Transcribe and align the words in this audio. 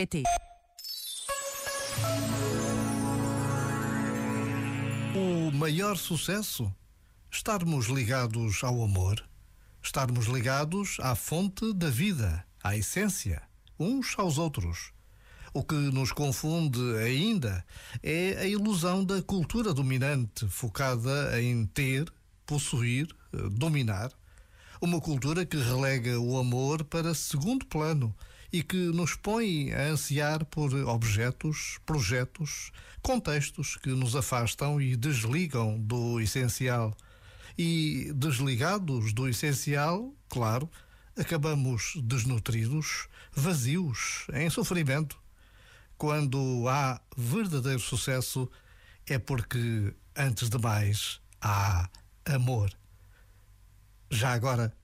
pt 0.00 0.22
O 5.14 5.50
maior 5.52 5.98
sucesso? 5.98 6.72
Estarmos 7.30 7.86
ligados 7.86 8.64
ao 8.64 8.82
amor, 8.82 9.22
estarmos 9.82 10.26
ligados 10.26 10.96
à 11.00 11.14
fonte 11.14 11.74
da 11.74 11.90
vida, 11.90 12.44
à 12.64 12.76
essência, 12.76 13.42
uns 13.78 14.18
aos 14.18 14.38
outros. 14.38 14.92
O 15.52 15.62
que 15.62 15.74
nos 15.74 16.12
confunde 16.12 16.80
ainda 16.96 17.62
é 18.02 18.38
a 18.38 18.46
ilusão 18.46 19.04
da 19.04 19.20
cultura 19.20 19.74
dominante 19.74 20.48
focada 20.48 21.42
em 21.42 21.66
ter, 21.66 22.10
possuir, 22.46 23.06
dominar. 23.52 24.10
Uma 24.80 25.00
cultura 25.00 25.44
que 25.44 25.58
relega 25.58 26.18
o 26.18 26.38
amor 26.38 26.84
para 26.84 27.12
segundo 27.12 27.66
plano 27.66 28.14
e 28.52 28.62
que 28.62 28.76
nos 28.76 29.14
põe 29.14 29.72
a 29.72 29.88
ansiar 29.88 30.44
por 30.44 30.74
objetos, 30.74 31.78
projetos, 31.86 32.72
contextos 33.00 33.76
que 33.76 33.90
nos 33.90 34.16
afastam 34.16 34.80
e 34.80 34.96
desligam 34.96 35.78
do 35.78 36.20
essencial. 36.20 36.96
E 37.56 38.12
desligados 38.14 39.12
do 39.12 39.28
essencial, 39.28 40.12
claro, 40.28 40.68
acabamos 41.16 41.94
desnutridos, 42.02 43.08
vazios, 43.32 44.26
em 44.32 44.48
sofrimento. 44.50 45.18
Quando 45.96 46.66
há 46.68 47.00
verdadeiro 47.16 47.80
sucesso, 47.80 48.50
é 49.06 49.18
porque, 49.18 49.94
antes 50.16 50.48
de 50.48 50.58
mais, 50.58 51.20
há 51.40 51.88
amor. 52.24 52.72
Já 54.10 54.32
agora, 54.32 54.74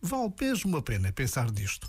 vale 0.00 0.32
mesmo 0.40 0.76
a 0.76 0.82
pena 0.82 1.12
pensar 1.12 1.50
nisto. 1.50 1.88